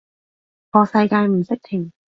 [0.71, 1.93] 個世界唔識停